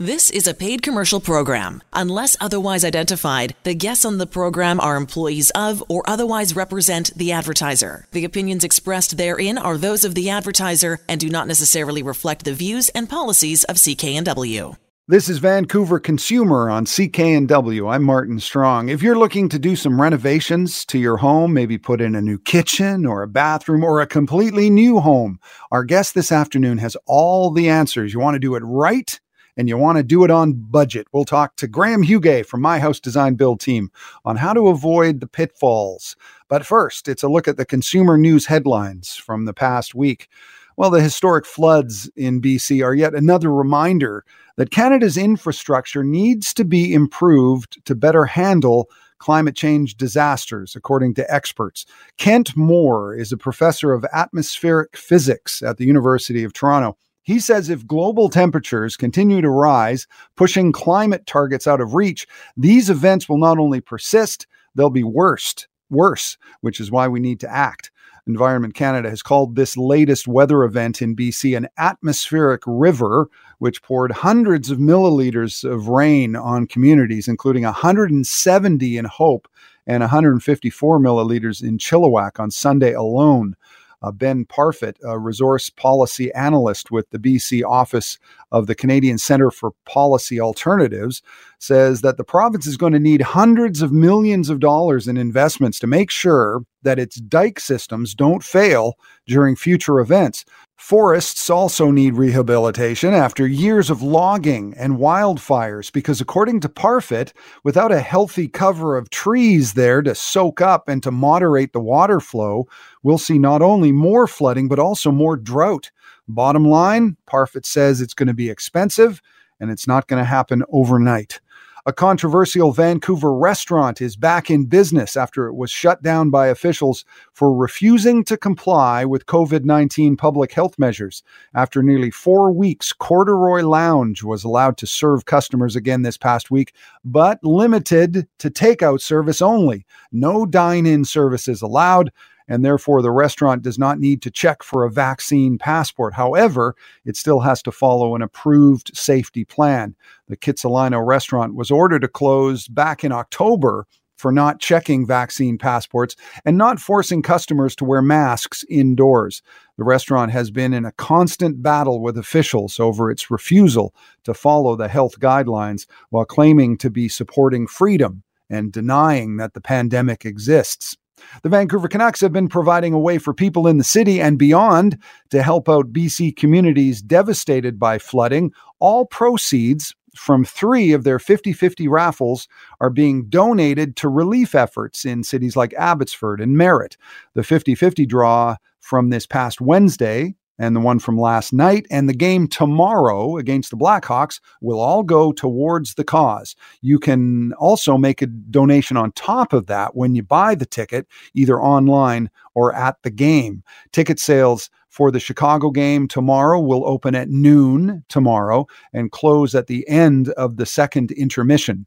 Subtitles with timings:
[0.00, 1.82] This is a paid commercial program.
[1.92, 7.32] Unless otherwise identified, the guests on the program are employees of or otherwise represent the
[7.32, 8.06] advertiser.
[8.12, 12.54] The opinions expressed therein are those of the advertiser and do not necessarily reflect the
[12.54, 14.76] views and policies of CKNW.
[15.08, 17.92] This is Vancouver Consumer on CKNW.
[17.92, 18.90] I'm Martin Strong.
[18.90, 22.38] If you're looking to do some renovations to your home, maybe put in a new
[22.38, 25.40] kitchen or a bathroom or a completely new home,
[25.72, 28.12] our guest this afternoon has all the answers.
[28.12, 29.18] You want to do it right?
[29.58, 32.78] And you want to do it on budget, we'll talk to Graham Hugay from My
[32.78, 33.90] House Design Build team
[34.24, 36.16] on how to avoid the pitfalls.
[36.48, 40.28] But first, it's a look at the consumer news headlines from the past week.
[40.76, 44.24] Well, the historic floods in BC are yet another reminder
[44.56, 48.88] that Canada's infrastructure needs to be improved to better handle
[49.18, 51.84] climate change disasters, according to experts.
[52.16, 56.96] Kent Moore is a professor of atmospheric physics at the University of Toronto.
[57.28, 62.88] He says if global temperatures continue to rise, pushing climate targets out of reach, these
[62.88, 67.54] events will not only persist, they'll be worst, worse, which is why we need to
[67.54, 67.90] act.
[68.26, 74.10] Environment Canada has called this latest weather event in BC an atmospheric river, which poured
[74.10, 79.46] hundreds of milliliters of rain on communities, including 170 in Hope
[79.86, 83.54] and 154 milliliters in Chilliwack on Sunday alone.
[84.02, 88.18] Uh, ben Parfitt, a resource policy analyst with the BC office
[88.52, 91.22] of the Canadian Centre for Policy Alternatives,
[91.58, 95.78] says that the province is going to need hundreds of millions of dollars in investments
[95.80, 98.94] to make sure that its dike systems don't fail
[99.26, 100.44] during future events.
[100.78, 107.32] Forests also need rehabilitation after years of logging and wildfires because, according to Parfitt,
[107.64, 112.20] without a healthy cover of trees there to soak up and to moderate the water
[112.20, 112.68] flow,
[113.08, 115.90] we'll see not only more flooding but also more drought.
[116.28, 119.22] Bottom line, Parfitt says it's going to be expensive
[119.58, 121.40] and it's not going to happen overnight.
[121.86, 127.06] A controversial Vancouver restaurant is back in business after it was shut down by officials
[127.32, 131.22] for refusing to comply with COVID 19 public health measures.
[131.54, 136.74] After nearly four weeks, Corduroy Lounge was allowed to serve customers again this past week,
[137.06, 139.86] but limited to takeout service only.
[140.12, 142.12] No dine in services allowed
[142.48, 146.14] and therefore the restaurant does not need to check for a vaccine passport.
[146.14, 149.94] However, it still has to follow an approved safety plan.
[150.28, 153.86] The Kitsilano restaurant was ordered to close back in October
[154.18, 159.42] for not checking vaccine passports and not forcing customers to wear masks indoors.
[159.76, 163.94] The restaurant has been in a constant battle with officials over its refusal
[164.24, 169.60] to follow the health guidelines while claiming to be supporting freedom and denying that the
[169.60, 170.96] pandemic exists.
[171.42, 174.98] The Vancouver Canucks have been providing a way for people in the city and beyond
[175.30, 178.52] to help out BC communities devastated by flooding.
[178.80, 182.48] All proceeds from three of their 50 50 raffles
[182.80, 186.96] are being donated to relief efforts in cities like Abbotsford and Merritt.
[187.34, 192.08] The 50 50 draw from this past Wednesday and the one from last night and
[192.08, 196.56] the game tomorrow against the Blackhawks will all go towards the cause.
[196.80, 201.06] You can also make a donation on top of that when you buy the ticket,
[201.34, 203.62] either online or at the game.
[203.92, 209.66] Ticket sales for the Chicago game tomorrow will open at noon tomorrow and close at
[209.66, 211.86] the end of the second intermission.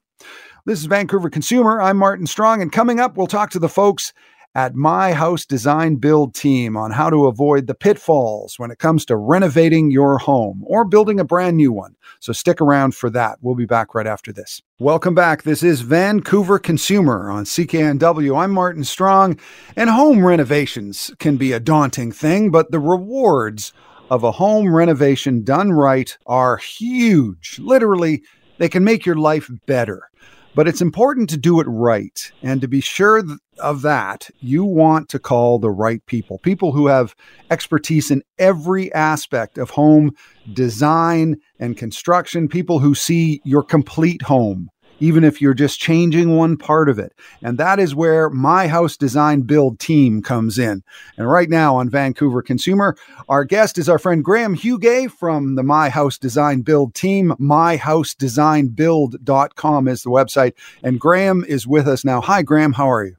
[0.66, 1.82] This is Vancouver Consumer.
[1.82, 4.14] I'm Martin Strong, and coming up, we'll talk to the folks
[4.54, 9.06] at My House Design Build team on how to avoid the pitfalls when it comes
[9.06, 11.96] to renovating your home or building a brand new one.
[12.20, 13.38] So stick around for that.
[13.42, 14.62] We'll be back right after this.
[14.80, 15.44] Welcome back.
[15.44, 18.38] This is Vancouver Consumer on CKNW.
[18.38, 19.40] I'm Martin Strong,
[19.78, 23.72] and home renovations can be a daunting thing, but the rewards
[24.10, 27.58] of a home renovation done right are huge.
[27.60, 28.24] Literally,
[28.58, 30.10] they can make your life better.
[30.54, 32.32] But it's important to do it right.
[32.44, 33.24] And to be sure
[33.60, 37.16] of that, you want to call the right people, people who have
[37.50, 40.12] expertise in every aspect of home
[40.54, 44.70] design and construction, people who see your complete home
[45.02, 47.12] even if you're just changing one part of it.
[47.42, 50.84] And that is where my house design build team comes in.
[51.18, 52.96] And right now on Vancouver Consumer,
[53.28, 57.34] our guest is our friend Graham Hugay from the My House Design Build team.
[57.40, 60.54] MyHouseDesignBuild.com is the website.
[60.84, 62.22] And Graham is with us now.
[62.22, 62.74] Hi, Graham.
[62.74, 63.16] How are you?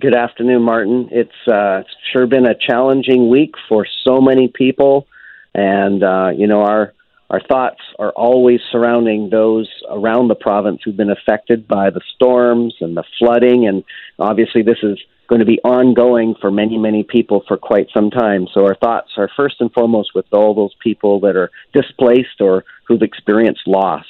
[0.00, 1.08] Good afternoon, Martin.
[1.10, 5.06] It's uh, sure been a challenging week for so many people.
[5.54, 6.92] And, uh, you know, our
[7.30, 12.74] our thoughts are always surrounding those around the province who've been affected by the storms
[12.80, 13.66] and the flooding.
[13.66, 13.82] And
[14.18, 18.46] obviously, this is going to be ongoing for many, many people for quite some time.
[18.52, 22.64] So, our thoughts are first and foremost with all those people that are displaced or
[22.86, 24.04] who've experienced loss.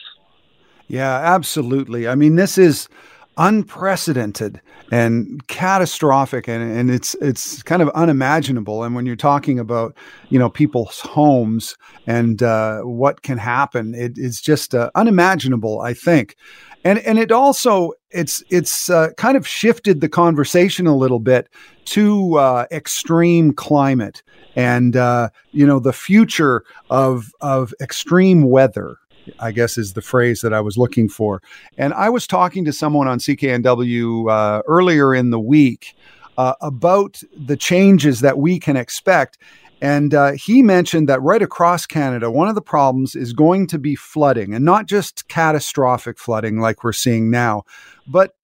[0.88, 2.06] Yeah, absolutely.
[2.08, 2.88] I mean, this is
[3.36, 4.60] unprecedented
[4.90, 8.84] and catastrophic and, and it's it's kind of unimaginable.
[8.84, 9.96] And when you're talking about
[10.28, 11.76] you know people's homes
[12.06, 16.36] and uh, what can happen it, it's just uh, unimaginable i think.
[16.84, 21.48] And and it also it's it's uh, kind of shifted the conversation a little bit
[21.87, 24.22] to uh, extreme climate
[24.54, 28.98] and uh, you know the future of of extreme weather
[29.38, 31.43] I guess is the phrase that I was looking for.
[31.79, 35.94] And I was talking to someone on CKNW uh, earlier in the week
[36.37, 39.38] uh, about the changes that we can expect.
[39.81, 43.79] And uh, he mentioned that right across Canada, one of the problems is going to
[43.79, 47.65] be flooding, and not just catastrophic flooding like we're seeing now,
[48.06, 48.35] but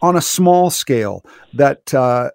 [0.00, 1.24] on a small scale.
[1.52, 2.30] That uh,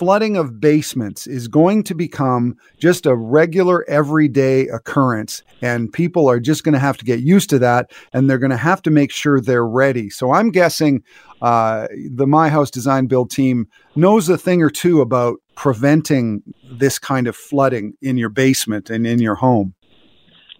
[0.00, 6.40] flooding of basements is going to become just a regular everyday occurrence and people are
[6.40, 8.90] just going to have to get used to that and they're going to have to
[8.90, 10.08] make sure they're ready.
[10.08, 11.02] So i'm guessing
[11.42, 16.42] uh, the my house design build team knows a thing or two about preventing
[16.72, 19.74] this kind of flooding in your basement and in your home.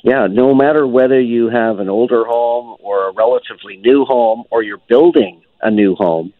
[0.04, 4.62] Yeah, no matter whether you have an older home or a relatively new home or
[4.62, 6.34] you're building a new home,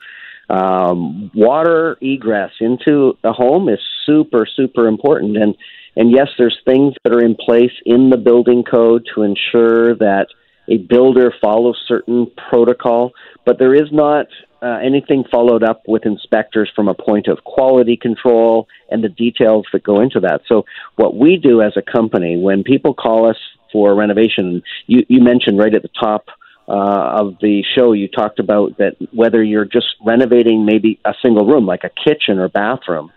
[0.51, 5.37] um, water egress into a home is super super important.
[5.37, 5.55] And
[5.97, 10.27] and yes there's things that are in place in the building code to ensure that
[10.69, 13.13] a builder follows certain protocol
[13.45, 14.27] but there is not
[14.63, 19.67] uh, anything followed up with inspectors from a point of quality control and the details
[19.73, 20.43] that go into that.
[20.47, 23.39] So what we do as a company when people call us
[23.73, 26.27] for renovation you, you mentioned right at the top
[26.71, 31.45] uh, of the show, you talked about that whether you're just renovating maybe a single
[31.45, 33.11] room, like a kitchen or bathroom,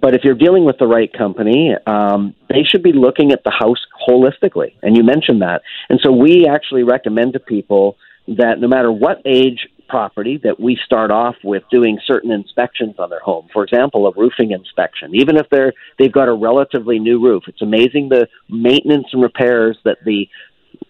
[0.00, 3.50] but if you're dealing with the right company, um, they should be looking at the
[3.50, 3.78] house
[4.08, 4.74] holistically.
[4.82, 5.62] And you mentioned that.
[5.88, 7.96] And so we actually recommend to people
[8.28, 13.10] that no matter what age property that we start off with doing certain inspections on
[13.10, 13.46] their home.
[13.52, 15.14] For example, a roofing inspection.
[15.14, 19.78] Even if they're they've got a relatively new roof, it's amazing the maintenance and repairs
[19.84, 20.28] that the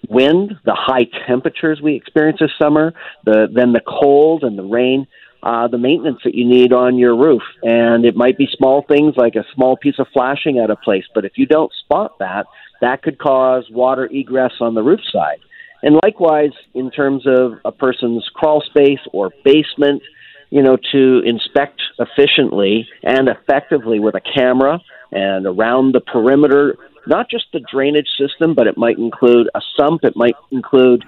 [0.09, 2.93] wind, the high temperatures we experience this summer,
[3.25, 5.07] the then the cold and the rain,
[5.43, 7.43] uh, the maintenance that you need on your roof.
[7.63, 11.05] And it might be small things like a small piece of flashing out of place,
[11.15, 12.47] but if you don't spot that,
[12.81, 15.39] that could cause water egress on the roof side.
[15.83, 20.03] And likewise, in terms of a person's crawl space or basement,
[20.51, 24.81] you know, to inspect efficiently and effectively with a camera
[25.13, 26.77] and around the perimeter
[27.07, 30.05] not just the drainage system, but it might include a sump.
[30.05, 31.05] It might include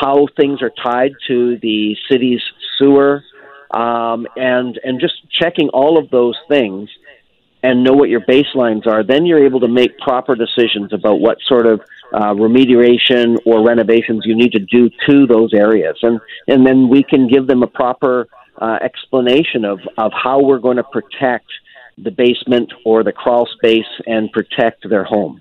[0.00, 2.40] how things are tied to the city's
[2.78, 3.22] sewer,
[3.70, 6.88] um, and and just checking all of those things
[7.62, 9.02] and know what your baselines are.
[9.02, 11.80] Then you're able to make proper decisions about what sort of
[12.12, 17.02] uh, remediation or renovations you need to do to those areas, and and then we
[17.02, 21.46] can give them a proper uh, explanation of of how we're going to protect
[22.02, 25.40] the basement or the crawl space and protect their home.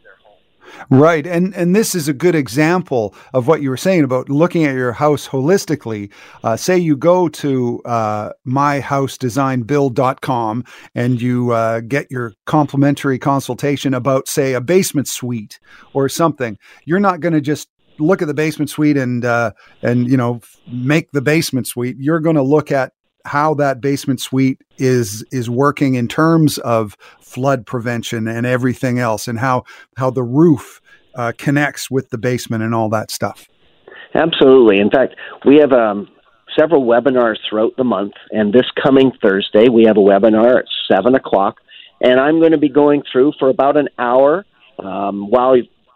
[0.90, 1.28] Right.
[1.28, 4.76] And and this is a good example of what you were saying about looking at
[4.76, 6.12] your house holistically.
[6.44, 10.64] Uh, say you go to uh, myhousedesignbuild.com
[10.96, 15.60] and you uh, get your complimentary consultation about, say, a basement suite
[15.94, 16.58] or something.
[16.86, 17.70] You're not going to just
[18.00, 19.52] look at the basement suite and uh,
[19.82, 20.42] and you know
[20.72, 21.98] make the basement suite.
[22.00, 22.94] You're going to look at
[23.26, 29.28] how that basement suite is is working in terms of flood prevention and everything else,
[29.28, 29.64] and how
[29.98, 30.82] how the roof
[31.16, 33.48] uh, connects with the basement and all that stuff.
[34.16, 34.80] Absolutely.
[34.80, 36.08] In fact, we have um,
[36.58, 41.16] several webinars throughout the month, and this coming Thursday we have a webinar at seven
[41.16, 41.58] o'clock,
[42.02, 44.46] and I'm going to be going through for about an hour.
[44.80, 45.56] Um, while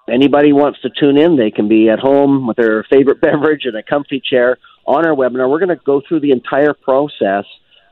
[0.10, 3.77] anybody wants to tune in, they can be at home with their favorite beverage and
[3.77, 7.45] a comfy chair on our webinar, we're going to go through the entire process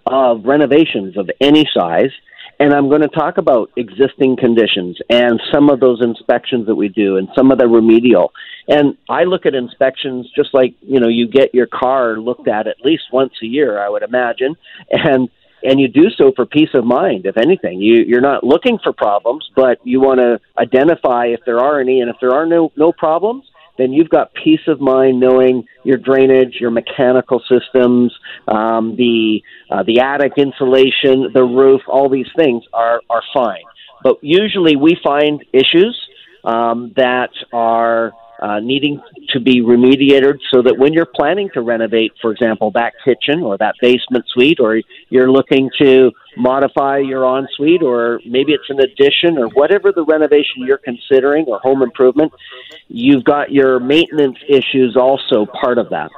[0.06, 2.12] of renovations of any size.
[2.60, 6.90] And I'm going to talk about existing conditions and some of those inspections that we
[6.90, 8.34] do and some of the remedial.
[8.68, 12.68] And I look at inspections just like, you know, you get your car looked at
[12.68, 14.56] at least once a year, I would imagine.
[14.92, 15.30] And
[15.64, 18.92] and you do so for peace of mind if anything you you're not looking for
[18.94, 22.72] problems but you want to identify if there are any and if there are no
[22.76, 23.46] no problems
[23.82, 28.14] then you've got peace of mind knowing your drainage, your mechanical systems,
[28.48, 33.64] um, the uh, the attic insulation, the roof, all these things are are fine.
[34.04, 36.00] But usually we find issues
[36.44, 42.12] um, that are uh, needing to be remediated so that when you're planning to renovate,
[42.22, 47.84] for example, that kitchen or that basement suite, or you're looking to modify your ensuite,
[47.84, 52.32] or maybe it's an addition, or whatever the renovation you're considering or home improvement,
[52.88, 56.10] you've got your maintenance issues also part of that.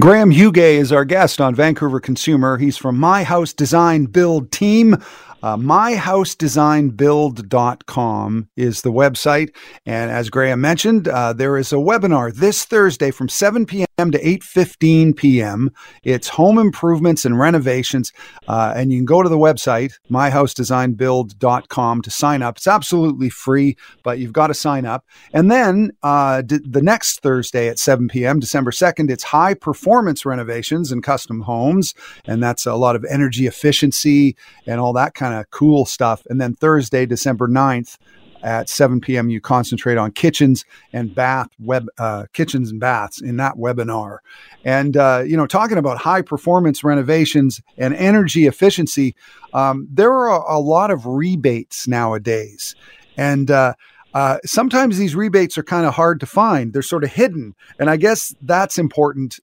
[0.00, 2.58] Graham Hugay is our guest on Vancouver Consumer.
[2.58, 4.96] He's from My House Design Build Team.
[5.44, 9.54] Uh, myhousedesignbuild.com is the website.
[9.84, 13.83] And as Graham mentioned, uh, there is a webinar this Thursday from 7 p.m.
[13.96, 15.70] to 8.15 p.m.
[16.02, 18.12] It's home improvements and renovations.
[18.48, 22.56] Uh, and you can go to the website, myhousedesignbuild.com to sign up.
[22.56, 25.04] It's absolutely free, but you've got to sign up.
[25.32, 30.26] And then uh, d- the next Thursday at 7 p.m., December 2nd, it's high performance
[30.26, 31.94] renovations and custom homes.
[32.24, 34.36] And that's a lot of energy efficiency
[34.66, 36.26] and all that kind of cool stuff.
[36.28, 37.96] And then Thursday, December 9th
[38.44, 43.38] at 7 p.m., you concentrate on kitchens and bath web uh, kitchens and baths in
[43.38, 44.18] that webinar.
[44.64, 49.16] And uh, you know, talking about high performance renovations and energy efficiency,
[49.54, 52.74] um, there are a, lot of rebates nowadays,
[53.16, 53.74] and uh,
[54.12, 56.72] uh, sometimes these rebates are kind of hard to find.
[56.72, 59.40] They're sort of hidden, and I guess that's important.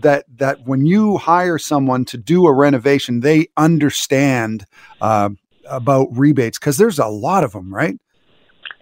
[0.00, 4.64] That that when you hire someone to do a renovation, they understand
[5.00, 5.30] uh,
[5.68, 7.98] about rebates because there's a lot of them, right?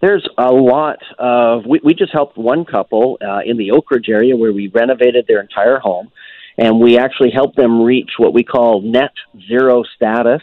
[0.01, 1.65] There's a lot of.
[1.67, 5.41] We, we just helped one couple uh, in the Oakridge area where we renovated their
[5.41, 6.11] entire home,
[6.59, 9.13] and we actually helped them reach what we call net
[9.49, 10.43] zero status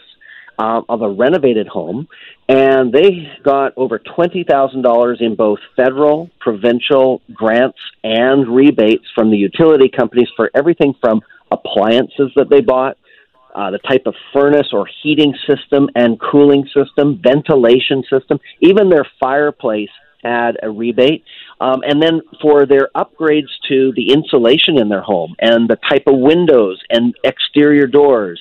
[0.58, 2.08] uh, of a renovated home,
[2.48, 9.88] and they got over $20,000 in both federal, provincial grants and rebates from the utility
[9.88, 11.20] companies for everything from
[11.50, 12.96] appliances that they bought,
[13.54, 19.06] uh, the type of furnace or heating system and cooling system, ventilation system, even their
[19.20, 19.90] fireplace
[20.22, 21.24] had a rebate.
[21.60, 26.04] Um, and then for their upgrades to the insulation in their home and the type
[26.06, 28.40] of windows and exterior doors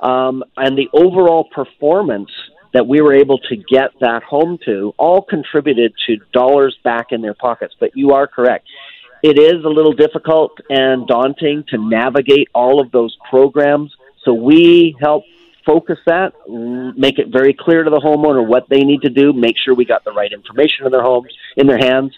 [0.00, 2.30] um, and the overall performance
[2.72, 7.22] that we were able to get that home to all contributed to dollars back in
[7.22, 7.74] their pockets.
[7.78, 8.66] But you are correct.
[9.22, 13.94] It is a little difficult and daunting to navigate all of those programs.
[14.24, 15.24] So we help
[15.66, 16.32] focus that,
[16.96, 19.84] make it very clear to the homeowner what they need to do, make sure we
[19.84, 22.12] got the right information in their homes, in their hands,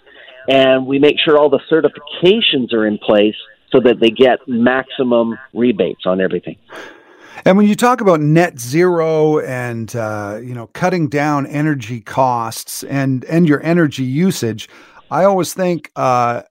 [0.49, 3.37] and we make sure all the certifications are in place
[3.73, 6.57] so that they get maximum rebates on everything.
[7.45, 12.83] And when you talk about net zero and uh, you know cutting down energy costs
[12.85, 14.69] and and your energy usage,
[15.11, 16.43] I always think uh,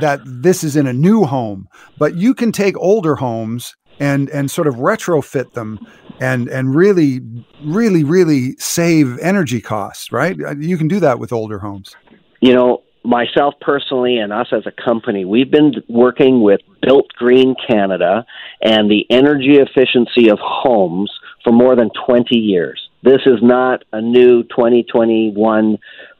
[0.00, 4.50] that this is in a new home, but you can take older homes and and
[4.50, 5.78] sort of retrofit them
[6.20, 7.20] and and really
[7.64, 10.12] really really save energy costs.
[10.12, 10.36] Right?
[10.58, 11.96] You can do that with older homes.
[12.40, 17.54] You know, myself personally and us as a company, we've been working with Built Green
[17.68, 18.24] Canada
[18.62, 21.10] and the energy efficiency of homes
[21.42, 22.88] for more than 20 years.
[23.02, 25.78] This is not a new 2021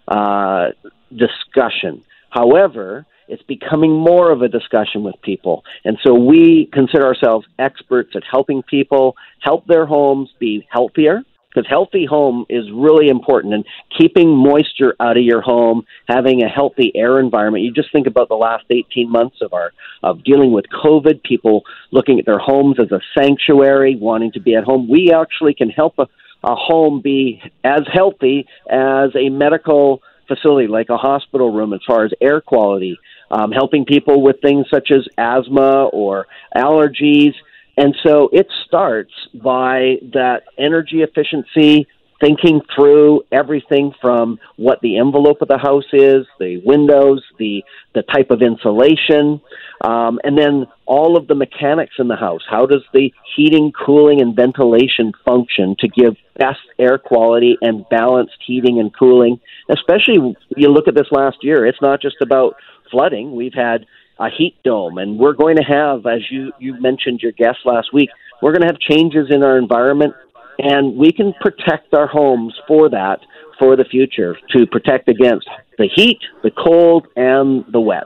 [0.08, 0.68] uh,
[1.10, 2.02] discussion.
[2.30, 5.64] However, it's becoming more of a discussion with people.
[5.84, 11.68] And so we consider ourselves experts at helping people help their homes be healthier, because
[11.68, 13.64] healthy home is really important and
[13.96, 18.28] keeping moisture out of your home having a healthy air environment you just think about
[18.28, 22.76] the last 18 months of our of dealing with covid people looking at their homes
[22.78, 26.06] as a sanctuary wanting to be at home we actually can help a,
[26.44, 32.04] a home be as healthy as a medical facility like a hospital room as far
[32.04, 32.98] as air quality
[33.30, 37.34] um, helping people with things such as asthma or allergies
[37.78, 41.86] and so it starts by that energy efficiency,
[42.20, 47.62] thinking through everything from what the envelope of the house is, the windows, the
[47.94, 49.40] the type of insulation,
[49.84, 52.42] um, and then all of the mechanics in the house.
[52.50, 58.38] How does the heating, cooling, and ventilation function to give best air quality and balanced
[58.44, 59.38] heating and cooling?
[59.70, 61.64] Especially you look at this last year.
[61.64, 62.56] It's not just about
[62.90, 63.34] flooding.
[63.34, 63.86] We've had
[64.18, 67.92] a heat dome, and we're going to have, as you you mentioned your guest last
[67.92, 68.10] week,
[68.42, 70.14] we're going to have changes in our environment,
[70.58, 73.20] and we can protect our homes for that
[73.58, 78.04] for the future to protect against the heat, the cold, and the wet.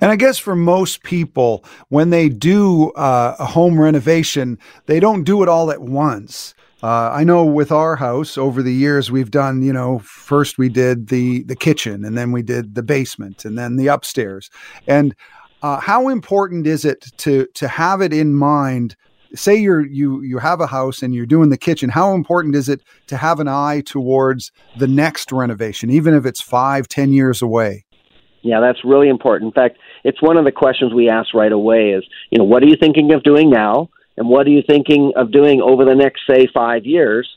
[0.00, 5.24] And I guess for most people, when they do uh, a home renovation, they don't
[5.24, 6.54] do it all at once.
[6.80, 10.68] Uh, I know with our house over the years we've done, you know, first we
[10.68, 14.48] did the the kitchen and then we did the basement and then the upstairs.
[14.86, 15.14] And
[15.62, 18.94] uh, how important is it to to have it in mind?
[19.34, 21.90] Say you're you you have a house and you're doing the kitchen.
[21.90, 26.40] How important is it to have an eye towards the next renovation, even if it's
[26.40, 27.84] five, ten years away?
[28.42, 29.48] Yeah, that's really important.
[29.48, 32.62] In fact, it's one of the questions we ask right away is, you know, what
[32.62, 33.90] are you thinking of doing now?
[34.18, 37.28] And what are you thinking of doing over the next, say, five years?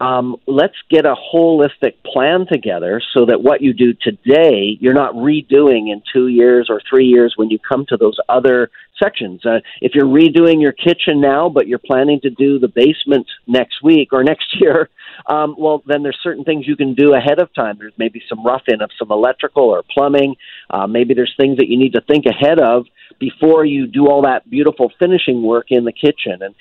[0.00, 5.14] Um, let's get a holistic plan together so that what you do today, you're not
[5.14, 8.70] redoing in two years or three years when you come to those other
[9.00, 9.44] sections.
[9.46, 13.82] Uh, if you're redoing your kitchen now, but you're planning to do the basement next
[13.82, 14.90] week or next year,
[15.26, 17.76] um, well, then there's certain things you can do ahead of time.
[17.78, 20.36] There's maybe some rough in of some electrical or plumbing.
[20.70, 22.86] Uh, maybe there's things that you need to think ahead of
[23.18, 26.42] before you do all that beautiful finishing work in the kitchen.
[26.42, 26.54] And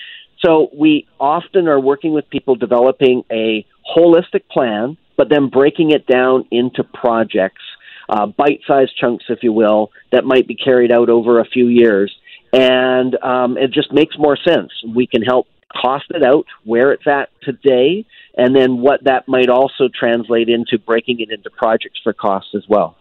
[0.46, 6.06] so we often are working with people developing a holistic plan, but then breaking it
[6.08, 7.62] down into projects,
[8.10, 11.68] uh, bite sized chunks, if you will, that might be carried out over a few
[11.68, 12.14] years.
[12.52, 14.72] And um, it just makes more sense.
[14.88, 18.06] We can help cost it out where it's at today,
[18.38, 22.64] and then what that might also translate into breaking it into projects for cost as
[22.68, 22.96] well.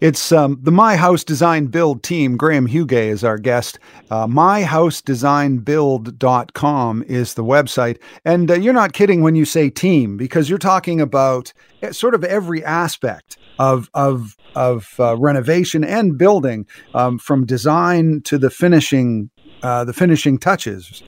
[0.00, 2.36] It's um, the My House Design Build team.
[2.36, 3.78] Graham Hugay is our guest.
[4.10, 7.98] Uh, MyHouseDesignBuild.com is the website.
[8.24, 12.14] And uh, you're not kidding when you say team, because you're talking about eh, sort
[12.14, 18.50] of every aspect of of of uh, renovation and building, um, from design to the
[18.50, 19.30] finishing
[19.62, 21.04] uh, the finishing touches.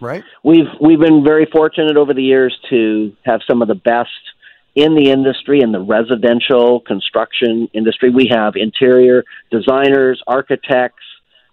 [0.00, 0.22] Right.
[0.44, 4.10] We've we've been very fortunate over the years to have some of the best
[4.74, 8.10] in the industry, in the residential construction industry.
[8.10, 11.02] We have interior designers, architects,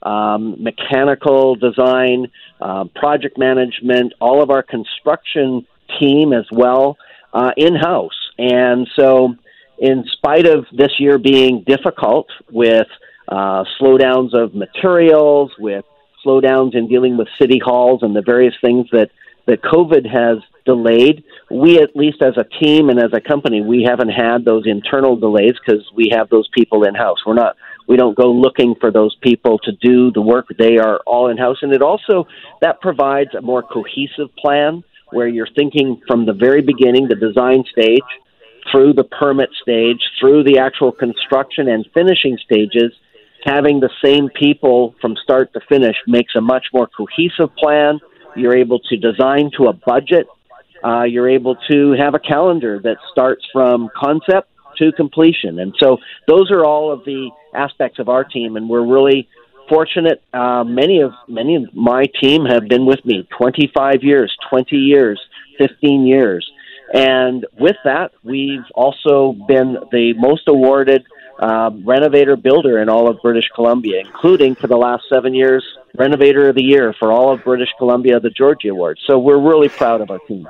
[0.03, 2.27] um, mechanical design,
[2.62, 5.65] uh, project management, all of our construction
[6.00, 6.97] team as well
[7.33, 8.17] uh, in house.
[8.38, 9.36] And so,
[9.79, 12.88] in spite of this year being difficult with
[13.27, 15.86] uh, slowdowns of materials, with
[16.25, 19.09] slowdowns in dealing with city halls and the various things that,
[19.45, 21.24] that COVID has delayed.
[21.50, 25.15] We, at least as a team and as a company, we haven't had those internal
[25.15, 27.17] delays because we have those people in house.
[27.25, 27.55] We're not,
[27.88, 30.45] we don't go looking for those people to do the work.
[30.59, 32.27] They are all in house, and it also
[32.62, 37.63] that provides a more cohesive plan where you're thinking from the very beginning, the design
[37.71, 38.09] stage,
[38.69, 42.91] through the permit stage, through the actual construction and finishing stages.
[43.45, 48.00] Having the same people from start to finish makes a much more cohesive plan.
[48.35, 50.27] You're able to design to a budget
[50.83, 55.59] uh, you're able to have a calendar that starts from concept to completion.
[55.59, 59.27] And so those are all of the aspects of our team, and we're really
[59.70, 60.22] fortunate.
[60.33, 65.20] Uh, many of many of my team have been with me 25 years, 20 years,
[65.57, 66.50] 15 years,
[66.94, 71.03] and with that, we've also been the most awarded
[71.39, 75.63] um, renovator builder in all of British Columbia, including for the last seven years,
[75.95, 78.97] renovator of the year for all of British Columbia, the Georgie Award.
[79.05, 80.47] So we're really proud of our team.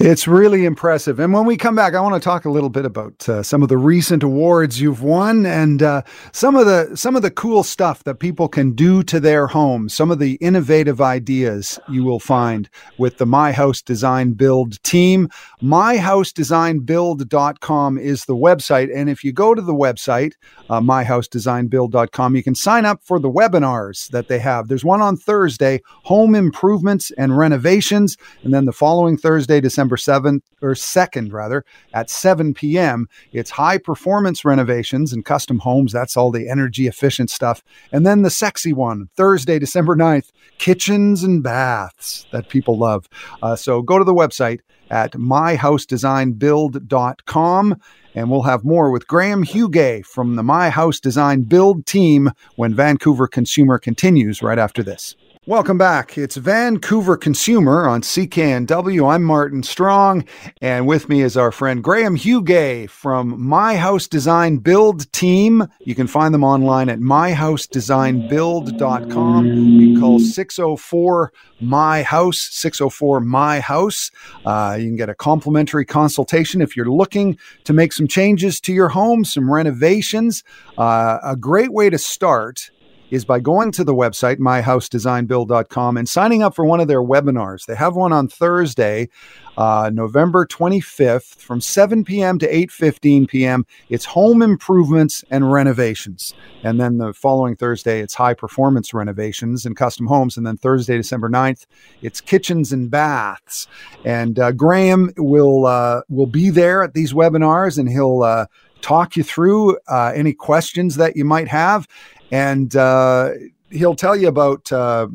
[0.00, 1.20] It's really impressive.
[1.20, 3.62] And when we come back, I want to talk a little bit about uh, some
[3.62, 6.02] of the recent awards you've won and uh,
[6.32, 9.88] some of the some of the cool stuff that people can do to their home.
[9.88, 15.28] Some of the innovative ideas you will find with the My House Design Build team.
[15.62, 20.32] MyHouseDesignBuild.com is the website, and if you go to the website,
[20.70, 24.66] uh, MyHouseDesignBuild.com, you can sign up for the webinars that they have.
[24.66, 29.83] There's one on Thursday, home improvements and renovations, and then the following Thursday, December.
[29.84, 33.06] December 7th or 2nd rather at 7 p.m.
[33.32, 35.92] It's high performance renovations and custom homes.
[35.92, 37.62] That's all the energy efficient stuff.
[37.92, 43.08] And then the sexy one, Thursday, December 9th, kitchens and baths that people love.
[43.42, 47.76] Uh, so go to the website at myhousedesignbuild.com
[48.14, 52.74] and we'll have more with Graham Hugay from the My House Design Build team when
[52.74, 55.14] Vancouver Consumer continues right after this.
[55.46, 56.16] Welcome back.
[56.16, 59.12] It's Vancouver Consumer on CKNW.
[59.12, 60.24] I'm Martin Strong,
[60.62, 65.68] and with me is our friend Graham Hugay from My House Design Build Team.
[65.80, 69.46] You can find them online at myhousedesignbuild.com.
[69.46, 71.30] You can call 604
[71.60, 74.10] My House, 604 My House.
[74.46, 78.72] Uh, you can get a complimentary consultation if you're looking to make some changes to
[78.72, 80.42] your home, some renovations.
[80.78, 82.70] Uh, a great way to start
[83.10, 87.66] is by going to the website, myhousedesignbuild.com, and signing up for one of their webinars.
[87.66, 89.08] They have one on Thursday,
[89.56, 92.38] uh, November 25th from 7 p.m.
[92.38, 93.66] to 8.15 p.m.
[93.88, 96.34] It's home improvements and renovations.
[96.62, 100.36] And then the following Thursday, it's high performance renovations and custom homes.
[100.36, 101.66] And then Thursday, December 9th,
[102.02, 103.68] it's kitchens and baths.
[104.04, 108.46] And uh, Graham will, uh, will be there at these webinars and he'll uh,
[108.80, 111.88] talk you through uh, any questions that you might have
[112.34, 113.30] and uh,
[113.70, 115.06] he'll tell you about uh,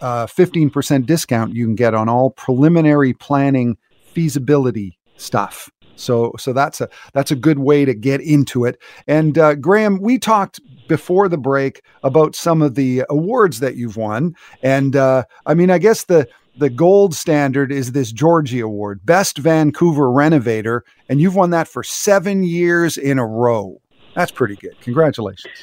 [0.00, 5.70] uh, 15% discount you can get on all preliminary planning feasibility stuff.
[5.94, 8.82] So, so that's a that's a good way to get into it.
[9.06, 10.58] And uh, Graham, we talked
[10.88, 15.70] before the break about some of the awards that you've won, and uh, I mean,
[15.70, 21.36] I guess the the gold standard is this Georgie Award, Best Vancouver Renovator, and you've
[21.36, 23.80] won that for seven years in a row.
[24.16, 24.80] That's pretty good.
[24.80, 25.54] Congratulations.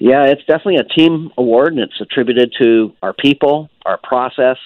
[0.00, 4.56] Yeah, it's definitely a team award, and it's attributed to our people, our process,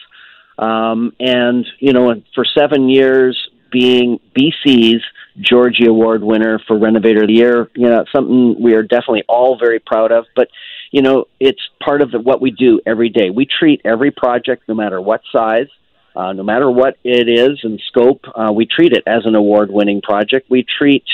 [0.58, 5.02] um, and you know, for seven years being BC's
[5.40, 7.70] Georgie Award winner for Renovator of the Year.
[7.74, 10.24] You know, something we are definitely all very proud of.
[10.34, 10.48] But
[10.90, 13.30] you know, it's part of the, what we do every day.
[13.30, 15.68] We treat every project, no matter what size,
[16.16, 20.00] uh, no matter what it is in scope, uh, we treat it as an award-winning
[20.00, 20.50] project.
[20.50, 21.04] We treat,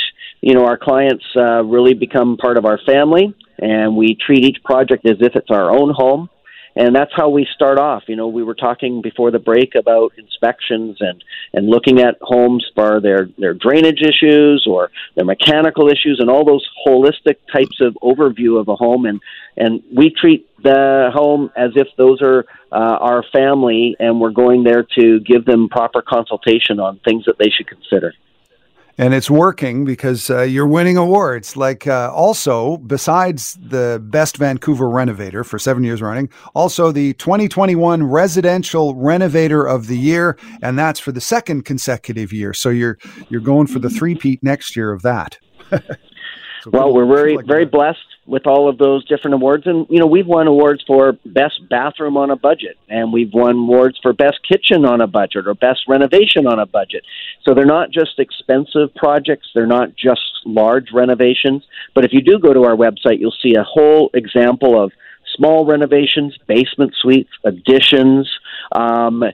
[0.41, 4.63] you know, our clients uh, really become part of our family, and we treat each
[4.65, 6.29] project as if it's our own home.
[6.77, 8.03] And that's how we start off.
[8.09, 12.69] You know, we were talking before the break about inspections and and looking at homes
[12.75, 17.97] for their their drainage issues or their mechanical issues and all those holistic types of
[18.03, 19.07] overview of a home.
[19.07, 19.21] And
[19.57, 24.65] and we treat the home as if those are uh, our family and we're going
[24.65, 28.15] there to give them proper consultation on things that they should consider
[28.99, 31.57] and it's working because uh, you're winning awards.
[31.57, 38.03] Like uh, also, besides the best Vancouver renovator for seven years running, also the 2021
[38.05, 42.53] residential renovator of the year, and that's for the second consecutive year.
[42.53, 45.39] So you're you're going for the three-peat next year of that.
[45.71, 49.67] so well, we're very like very blessed with all of those different awards.
[49.67, 53.57] And, you know, we've won awards for best bathroom on a budget, and we've won
[53.57, 57.05] awards for best kitchen on a budget or best renovation on a budget.
[57.45, 61.65] So they're not just expensive projects, they're not just large renovations.
[61.95, 64.93] But if you do go to our website, you'll see a whole example of
[65.37, 68.31] small renovations, basement suites, additions,
[68.73, 69.25] um,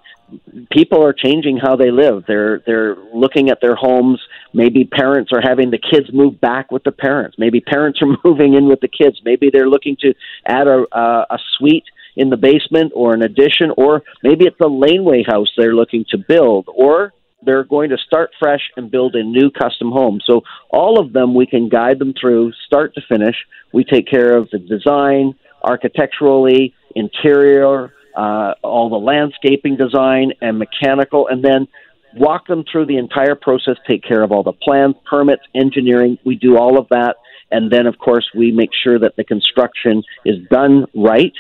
[0.70, 2.24] people are changing how they live.
[2.26, 4.20] They're they're looking at their homes.
[4.52, 7.36] Maybe parents are having the kids move back with the parents.
[7.38, 9.20] Maybe parents are moving in with the kids.
[9.24, 10.14] Maybe they're looking to
[10.46, 11.84] add a a, a suite
[12.16, 16.18] in the basement or an addition, or maybe it's a laneway house they're looking to
[16.18, 17.12] build, or
[17.42, 20.20] they're going to start fresh and build a new custom home.
[20.26, 23.36] So all of them we can guide them through start to finish.
[23.72, 31.28] We take care of the design, architecturally, interior, uh, all the landscaping design and mechanical,
[31.28, 31.68] and then
[32.16, 36.18] walk them through the entire process, take care of all the plans, permits, engineering.
[36.24, 37.16] We do all of that.
[37.50, 41.32] And then, of course, we make sure that the construction is done right.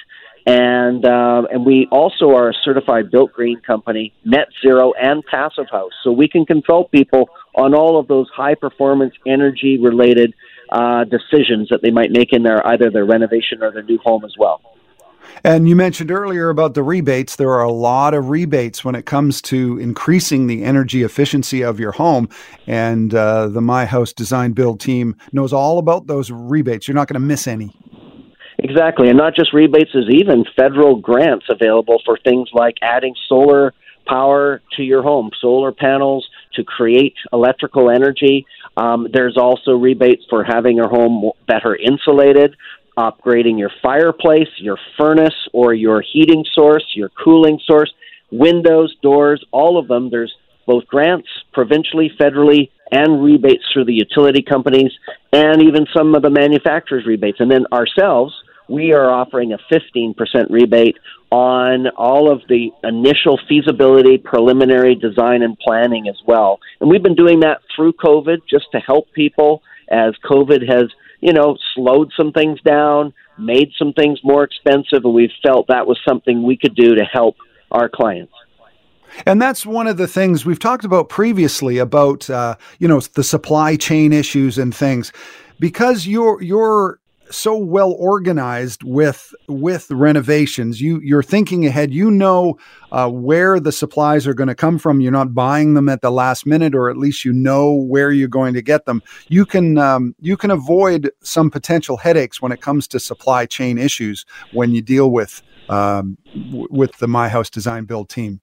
[0.46, 5.66] And uh, and we also are a certified built green company, net zero and passive
[5.70, 10.34] house, so we can consult people on all of those high performance energy related
[10.72, 14.24] uh, decisions that they might make in their either their renovation or their new home
[14.24, 14.62] as well.
[15.44, 17.36] And you mentioned earlier about the rebates.
[17.36, 21.80] There are a lot of rebates when it comes to increasing the energy efficiency of
[21.80, 22.28] your home.
[22.66, 26.88] And uh, the My House Design Build team knows all about those rebates.
[26.88, 27.74] You're not going to miss any.
[28.58, 29.08] Exactly.
[29.08, 33.72] And not just rebates, there's even federal grants available for things like adding solar
[34.06, 38.46] power to your home, solar panels to create electrical energy.
[38.76, 42.56] Um, there's also rebates for having your home better insulated,
[42.96, 47.92] upgrading your fireplace, your furnace, or your heating source, your cooling source,
[48.30, 50.10] windows, doors, all of them.
[50.10, 50.34] There's
[50.66, 54.92] both grants, provincially, federally, and rebates through the utility companies,
[55.32, 57.38] and even some of the manufacturers' rebates.
[57.40, 58.34] And then ourselves,
[58.68, 60.14] we are offering a 15%
[60.48, 60.96] rebate
[61.30, 66.58] on all of the initial feasibility, preliminary design, and planning as well.
[66.80, 70.84] And we've been doing that through COVID just to help people as COVID has
[71.20, 75.86] you know, slowed some things down, made some things more expensive, and we felt that
[75.86, 77.36] was something we could do to help
[77.70, 78.32] our clients.
[79.26, 83.24] And that's one of the things we've talked about previously about, uh, you know, the
[83.24, 85.12] supply chain issues and things.
[85.58, 86.99] Because you're you're
[87.30, 90.80] so well organized with with renovations.
[90.80, 91.92] You you're thinking ahead.
[91.92, 92.58] You know
[92.92, 95.00] uh, where the supplies are going to come from.
[95.00, 98.28] You're not buying them at the last minute, or at least you know where you're
[98.28, 99.02] going to get them.
[99.28, 103.78] You can um, you can avoid some potential headaches when it comes to supply chain
[103.78, 108.40] issues when you deal with um, w- with the My House Design Build team.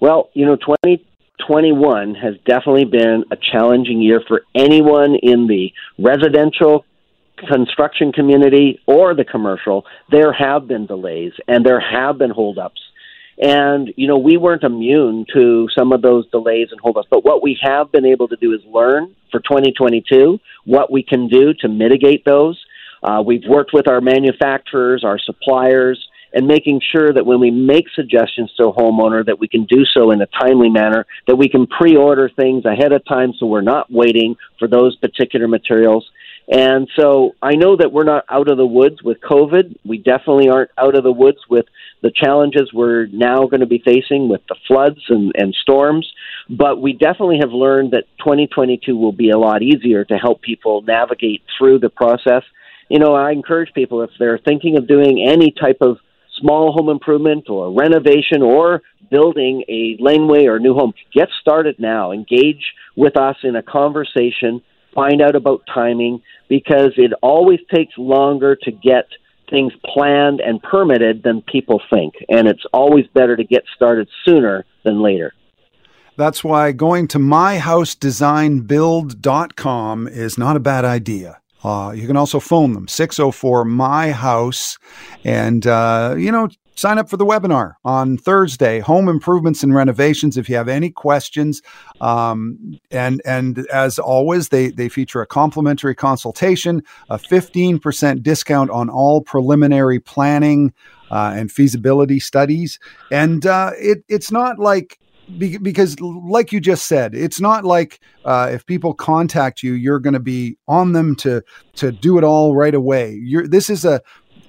[0.00, 6.84] Well, you know, 2021 has definitely been a challenging year for anyone in the residential
[7.36, 12.80] construction community or the commercial, there have been delays and there have been holdups.
[13.38, 17.08] And, you know, we weren't immune to some of those delays and holdups.
[17.10, 21.28] But what we have been able to do is learn for 2022 what we can
[21.28, 22.58] do to mitigate those.
[23.02, 27.86] Uh, we've worked with our manufacturers, our suppliers, and making sure that when we make
[27.94, 31.48] suggestions to a homeowner that we can do so in a timely manner, that we
[31.48, 36.06] can pre-order things ahead of time so we're not waiting for those particular materials
[36.48, 39.78] And so I know that we're not out of the woods with COVID.
[39.84, 41.66] We definitely aren't out of the woods with
[42.02, 46.06] the challenges we're now going to be facing with the floods and, and storms.
[46.48, 50.82] But we definitely have learned that 2022 will be a lot easier to help people
[50.82, 52.44] navigate through the process.
[52.88, 55.98] You know, I encourage people if they're thinking of doing any type of
[56.38, 62.12] small home improvement or renovation or building a laneway or new home, get started now.
[62.12, 64.62] Engage with us in a conversation.
[64.96, 69.06] Find out about timing because it always takes longer to get
[69.50, 72.14] things planned and permitted than people think.
[72.28, 75.34] And it's always better to get started sooner than later.
[76.16, 81.42] That's why going to myhousedesignbuild.com is not a bad idea.
[81.62, 84.78] Uh, you can also phone them 604 My House
[85.24, 90.36] and, uh, you know, sign up for the webinar on Thursday, home improvements and renovations.
[90.36, 91.62] If you have any questions,
[92.00, 98.70] um, and and as always, they they feature a complimentary consultation, a fifteen percent discount
[98.70, 100.72] on all preliminary planning
[101.10, 102.78] uh, and feasibility studies,
[103.10, 104.98] and uh, it it's not like
[105.38, 110.14] because like you just said it's not like uh, if people contact you you're going
[110.14, 111.42] to be on them to
[111.74, 114.00] to do it all right away you're this is a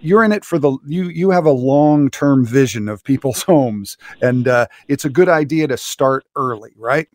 [0.07, 3.97] you're in it for the you you have a long term vision of people's homes,
[4.21, 7.07] and uh, it's a good idea to start early, right?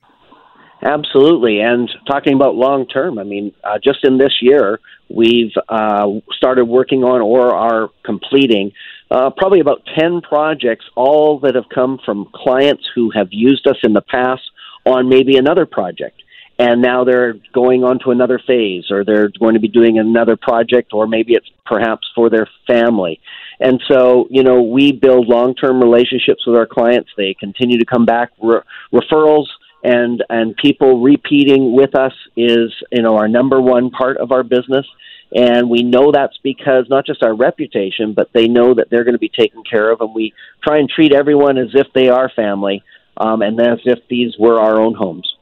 [0.84, 1.60] Absolutely.
[1.60, 6.64] And talking about long term, I mean, uh, just in this year, we've uh, started
[6.64, 8.72] working on or are completing
[9.12, 13.76] uh, probably about 10 projects, all that have come from clients who have used us
[13.84, 14.42] in the past
[14.84, 16.21] on maybe another project
[16.62, 20.36] and now they're going on to another phase or they're going to be doing another
[20.36, 23.20] project or maybe it's perhaps for their family.
[23.58, 27.10] And so you know we build long-term relationships with our clients.
[27.16, 28.30] They continue to come back.
[28.40, 28.60] Re-
[28.92, 29.46] referrals
[29.82, 34.44] and and people repeating with us is you know our number one part of our
[34.44, 34.86] business.
[35.34, 39.14] And we know that's because not just our reputation but they know that they're going
[39.14, 42.30] to be taken care of and we try and treat everyone as if they are
[42.36, 42.84] family
[43.16, 45.34] um, and as if these were our own homes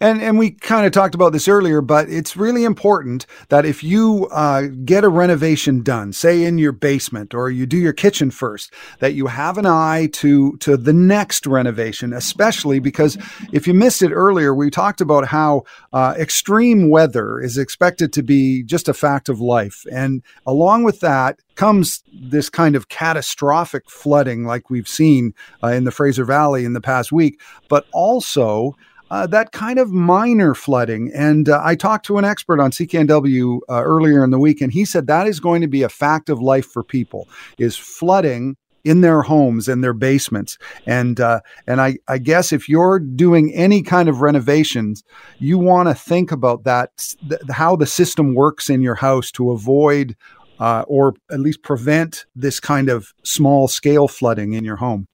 [0.00, 3.84] and and we kind of talked about this earlier, but it's really important that if
[3.84, 8.30] you uh, get a renovation done, say in your basement or you do your kitchen
[8.30, 13.18] first, that you have an eye to to the next renovation, especially because
[13.52, 18.22] if you missed it earlier, we talked about how uh, extreme weather is expected to
[18.22, 23.90] be just a fact of life, and along with that comes this kind of catastrophic
[23.90, 28.74] flooding like we've seen uh, in the Fraser Valley in the past week, but also
[29.10, 31.10] uh, that kind of minor flooding.
[31.14, 34.72] And uh, I talked to an expert on CKNW uh, earlier in the week, and
[34.72, 38.56] he said that is going to be a fact of life for people is flooding
[38.84, 40.56] in their homes and their basements.
[40.86, 45.02] And uh, and I, I guess if you're doing any kind of renovations,
[45.38, 46.90] you want to think about that
[47.28, 50.16] th- how the system works in your house to avoid
[50.60, 55.08] uh, or at least prevent this kind of small scale flooding in your home.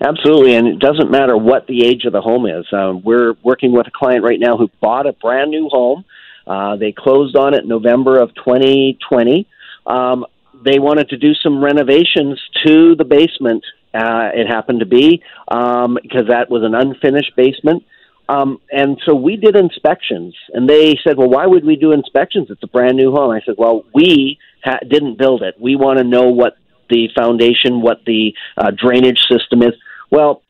[0.00, 2.64] Absolutely, and it doesn't matter what the age of the home is.
[2.72, 6.04] Uh, we're working with a client right now who bought a brand new home.
[6.46, 9.46] Uh, they closed on it in November of 2020.
[9.86, 10.24] Um,
[10.64, 13.64] they wanted to do some renovations to the basement.
[13.92, 17.84] Uh, it happened to be um, because that was an unfinished basement.
[18.28, 22.48] Um, and so we did inspections, and they said, "Well, why would we do inspections?
[22.50, 25.58] It's a brand new home." I said, "Well, we ha- didn't build it.
[25.58, 26.58] We want to know what
[26.90, 29.72] the foundation, what the uh, drainage system is.
[30.10, 30.42] Well,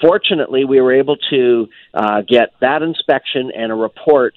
[0.00, 4.34] fortunately, we were able to uh, get that inspection and a report,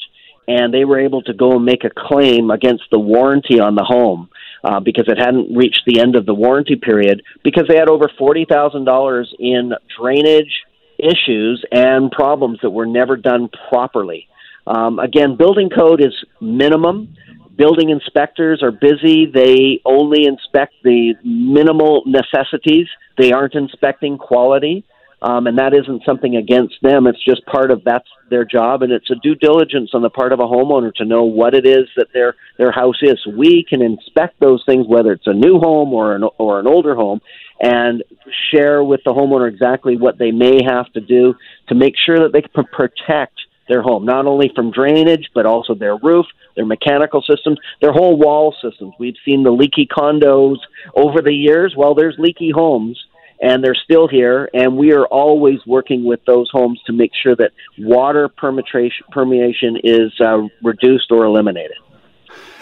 [0.48, 3.84] and they were able to go and make a claim against the warranty on the
[3.84, 4.30] home.
[4.66, 8.10] Uh, because it hadn't reached the end of the warranty period, because they had over
[8.18, 10.64] forty thousand dollars in drainage
[10.98, 14.26] issues and problems that were never done properly.
[14.66, 17.14] Um, again, building code is minimum
[17.56, 19.26] building inspectors are busy.
[19.26, 22.88] They only inspect the minimal necessities.
[23.18, 24.86] They aren't inspecting quality.
[25.22, 27.08] Um, and that isn't something against them.
[27.08, 30.34] It's just part of that's their job, and it's a due diligence on the part
[30.34, 33.26] of a homeowner to know what it is that their their house is.
[33.26, 36.94] We can inspect those things, whether it's a new home or an or an older
[36.94, 37.22] home,
[37.62, 38.04] and
[38.52, 41.36] share with the homeowner exactly what they may have to do
[41.70, 45.74] to make sure that they can protect their home, not only from drainage, but also
[45.74, 48.94] their roof, their mechanical systems, their whole wall systems.
[49.00, 50.58] We've seen the leaky condos
[50.96, 51.74] over the years.
[51.76, 53.02] Well, there's leaky homes,
[53.42, 57.36] and they're still here, and we are always working with those homes to make sure
[57.36, 61.78] that water permeation, is uh, reduced or eliminated.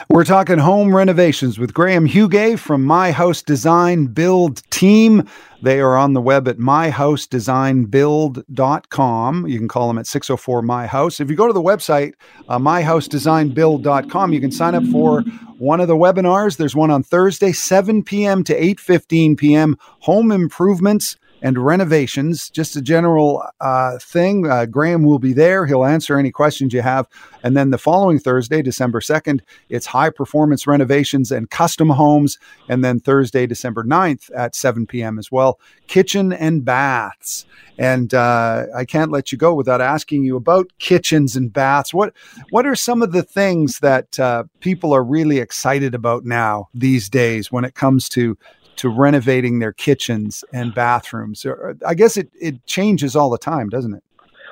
[0.09, 5.25] We're talking home renovations with Graham Hugay from My House Design Build Team.
[5.61, 9.47] They are on the web at myhousedesignbuild.com.
[9.47, 11.21] You can call them at 604 My House.
[11.21, 12.15] If you go to the website,
[12.49, 15.21] uh, myhousedesignbuild.com, you can sign up for
[15.59, 16.57] one of the webinars.
[16.57, 18.43] There's one on Thursday, 7 p.m.
[18.43, 19.77] to 8:15 p.m.
[20.01, 22.49] Home improvements and renovations.
[22.49, 24.47] Just a general uh, thing.
[24.49, 25.65] Uh, Graham will be there.
[25.65, 27.07] He'll answer any questions you have.
[27.43, 32.37] And then the following Thursday, December 2nd, it's high performance renovations and custom homes.
[32.69, 35.17] And then Thursday, December 9th at 7 p.m.
[35.17, 37.45] as well, kitchen and baths.
[37.77, 41.93] And uh, I can't let you go without asking you about kitchens and baths.
[41.93, 42.13] What
[42.51, 47.09] what are some of the things that uh, people are really excited about now these
[47.09, 48.37] days when it comes to
[48.81, 51.45] to renovating their kitchens and bathrooms?
[51.85, 54.03] I guess it, it changes all the time, doesn't it?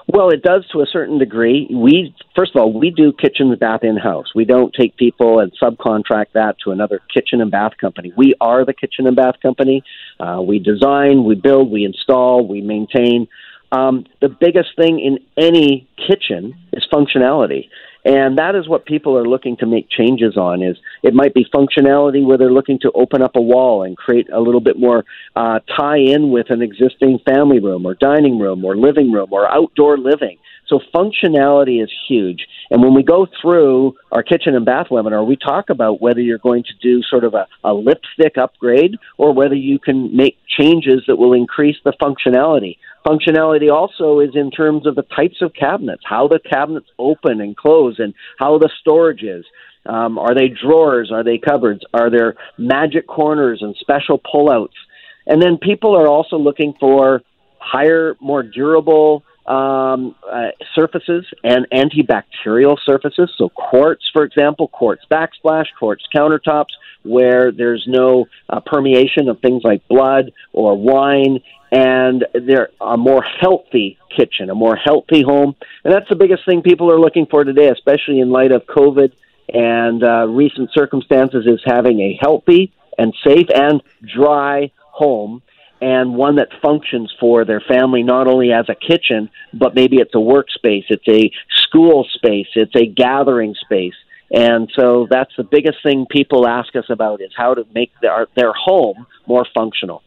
[0.07, 1.67] Well, it does to a certain degree.
[1.71, 4.27] We first of all, we do kitchen and bath in house.
[4.35, 8.13] We don't take people and subcontract that to another kitchen and bath company.
[8.15, 9.83] We are the kitchen and bath company.
[10.19, 13.27] Uh, we design, we build, we install, we maintain.
[13.71, 17.69] Um, the biggest thing in any kitchen is functionality.
[18.05, 20.63] And that is what people are looking to make changes on.
[20.63, 24.29] Is it might be functionality where they're looking to open up a wall and create
[24.31, 25.03] a little bit more
[25.35, 29.51] uh, tie in with an existing family room or dining room or living room or
[29.51, 30.37] outdoor living.
[30.67, 32.47] So functionality is huge.
[32.69, 36.37] And when we go through our kitchen and bath webinar, we talk about whether you're
[36.37, 41.03] going to do sort of a, a lipstick upgrade or whether you can make changes
[41.07, 42.77] that will increase the functionality.
[43.09, 47.57] Functionality also is in terms of the types of cabinets, how the cabinets open and
[47.57, 49.43] close, and how the storage is.
[49.87, 51.11] Um, are they drawers?
[51.11, 51.81] Are they cupboards?
[51.91, 54.77] Are there magic corners and special pullouts?
[55.25, 57.23] And then people are also looking for
[57.57, 63.33] higher, more durable um, uh, surfaces and antibacterial surfaces.
[63.35, 66.69] So quartz, for example, quartz backsplash, quartz countertops,
[67.01, 71.39] where there's no uh, permeation of things like blood or wine,
[71.71, 76.61] and they're a more healthy kitchen, a more healthy home, and that's the biggest thing
[76.61, 79.11] people are looking for today, especially in light of COVID
[79.51, 83.81] and uh, recent circumstances, is having a healthy and safe and
[84.15, 85.41] dry home
[85.81, 90.13] and one that functions for their family not only as a kitchen, but maybe it's
[90.13, 93.93] a workspace, it's a school space, it's a gathering space.
[94.31, 98.27] And so that's the biggest thing people ask us about is how to make their
[98.35, 100.03] their home more functional.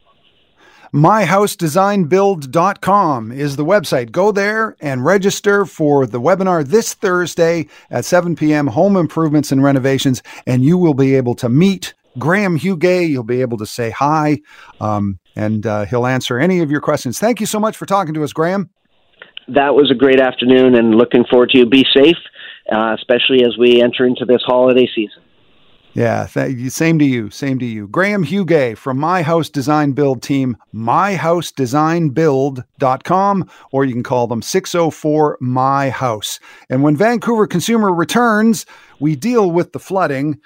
[0.95, 4.13] MyHouseDesignBuild.com is the website.
[4.13, 8.67] Go there and register for the webinar this Thursday at 7 p.m.
[8.67, 13.09] Home Improvements and Renovations, and you will be able to meet Graham Hugay.
[13.09, 14.41] You'll be able to say hi.
[14.81, 17.19] Um, and uh, he'll answer any of your questions.
[17.19, 18.71] Thank you so much for talking to us, Graham.
[19.49, 21.67] That was a great afternoon, and looking forward to you.
[21.67, 22.17] Be safe,
[22.71, 25.23] uh, especially as we enter into this holiday season.
[25.95, 27.29] Yeah, th- same to you.
[27.29, 27.87] Same to you.
[27.87, 35.37] Graham Hugay from My House Design Build Team, myhousedesignbuild.com, or you can call them 604
[35.41, 36.41] My House.
[36.71, 38.65] And when Vancouver Consumer returns,
[39.01, 40.41] we deal with the flooding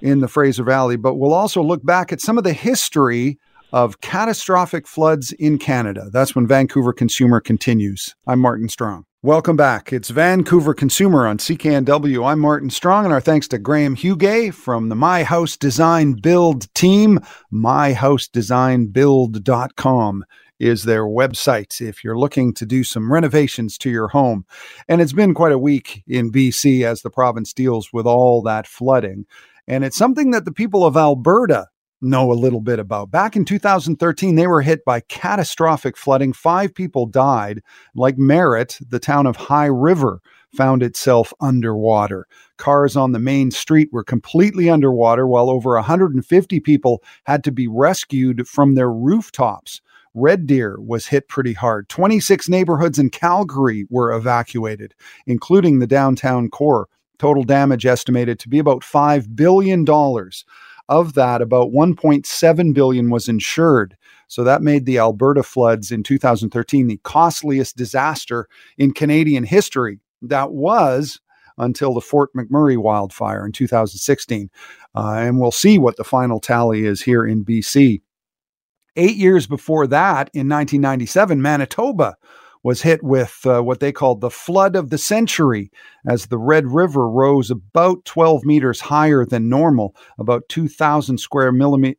[0.00, 3.38] in the Fraser Valley, but we'll also look back at some of the history
[3.72, 6.08] of catastrophic floods in Canada.
[6.12, 8.14] That's when Vancouver Consumer continues.
[8.26, 9.06] I'm Martin Strong.
[9.22, 9.92] Welcome back.
[9.92, 12.26] It's Vancouver Consumer on CKNW.
[12.26, 16.72] I'm Martin Strong, and our thanks to Graham Hugay from the My House Design Build
[16.74, 17.20] team.
[17.52, 20.24] MyHouseDesignBuild.com
[20.58, 24.44] is their website if you're looking to do some renovations to your home.
[24.88, 28.66] And it's been quite a week in BC as the province deals with all that
[28.66, 29.26] flooding.
[29.70, 31.68] And it's something that the people of Alberta
[32.02, 33.12] know a little bit about.
[33.12, 36.32] Back in 2013, they were hit by catastrophic flooding.
[36.32, 37.62] Five people died.
[37.94, 40.22] Like Merritt, the town of High River
[40.56, 42.26] found itself underwater.
[42.56, 47.68] Cars on the main street were completely underwater, while over 150 people had to be
[47.68, 49.80] rescued from their rooftops.
[50.14, 51.88] Red Deer was hit pretty hard.
[51.88, 54.96] 26 neighborhoods in Calgary were evacuated,
[55.28, 56.88] including the downtown core.
[57.20, 59.84] Total damage estimated to be about $5 billion.
[60.88, 63.94] Of that, about 1.7 billion was insured.
[64.26, 70.00] So that made the Alberta floods in 2013 the costliest disaster in Canadian history.
[70.22, 71.20] That was
[71.58, 74.48] until the Fort McMurray wildfire in 2016.
[74.94, 78.00] Uh, and we'll see what the final tally is here in BC.
[78.96, 82.16] Eight years before that, in 1997, Manitoba
[82.62, 85.70] was hit with uh, what they called the flood of the century
[86.06, 89.94] as the Red River rose about 12 meters higher than normal.
[90.18, 91.52] About 2,000 square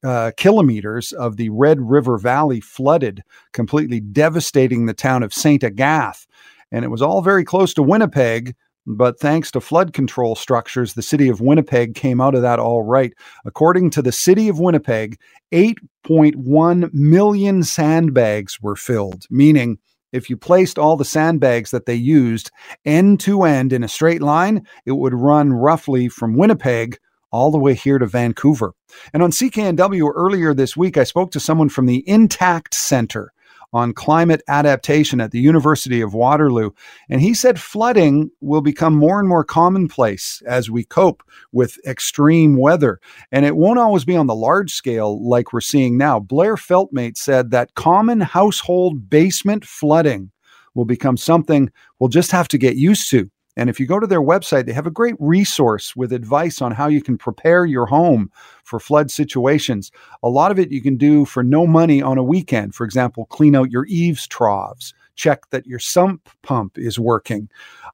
[0.04, 5.64] uh, kilometers of the Red River Valley flooded, completely devastating the town of St.
[5.64, 6.26] Agathe.
[6.72, 8.56] And it was all very close to Winnipeg,
[8.88, 12.84] But thanks to flood control structures, the city of Winnipeg came out of that all
[12.84, 13.14] right.
[13.46, 15.18] According to the city of Winnipeg,
[15.52, 19.78] 8.1 million sandbags were filled, meaning
[20.12, 22.52] if you placed all the sandbags that they used
[22.86, 26.98] end to end in a straight line, it would run roughly from Winnipeg
[27.32, 28.74] all the way here to Vancouver.
[29.14, 33.32] And on CKNW earlier this week, I spoke to someone from the Intact Center
[33.74, 36.72] on climate adaptation at the University of Waterloo.
[37.10, 42.58] And he said flooding will become more and more commonplace as we cope with extreme
[42.58, 43.00] weather.
[43.32, 46.20] And it won't always be on the large scale like we're seeing now.
[46.20, 50.32] Blair Feltmate said that common household basement flooding
[50.74, 51.70] will become something
[52.00, 53.30] we'll just have to get used to.
[53.58, 56.72] And if you go to their website, they have a great resource with advice on
[56.72, 58.32] how you can prepare your home
[58.64, 59.92] for flood situations.
[60.24, 62.76] A lot of it you can do for no money on a weekend.
[62.76, 67.50] For example, clean out your eaves troughs, check that your sump pump is working.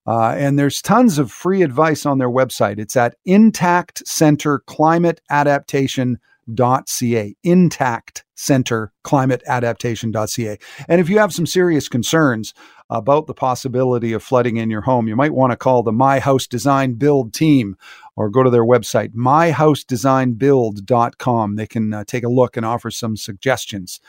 [0.06, 2.80] Uh, and there's tons of free advice on their website.
[2.80, 6.20] It's at Intact Center Climate Adaptation
[6.56, 12.54] ca intact center climate adaptation.ca and if you have some serious concerns
[12.90, 16.20] about the possibility of flooding in your home, you might want to call the My
[16.20, 17.76] House Design Build team
[18.16, 21.56] or go to their website, myhousedesignbuild.com.
[21.56, 24.00] They can uh, take a look and offer some suggestions.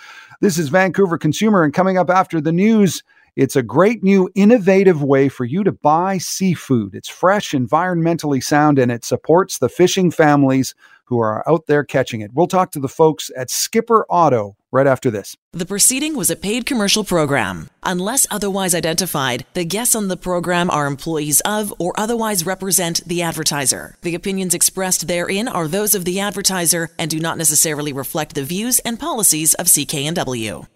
[0.41, 3.03] This is Vancouver Consumer, and coming up after the news,
[3.39, 6.93] it's a great new innovative way for you to buy seafood.
[6.93, 10.75] It's fresh, environmentally sound, and it supports the fishing families
[11.05, 12.33] who are out there catching it.
[12.35, 15.37] We'll talk to the folks at Skipper Otto right after this.
[15.53, 17.71] The proceeding was a paid commercial program.
[17.85, 23.23] Unless otherwise identified, the guests on the program are employees of or otherwise represent the
[23.23, 23.97] advertiser.
[24.03, 28.43] The opinions expressed therein are those of the advertiser and do not necessarily reflect the
[28.43, 30.67] views and policies of CKNW.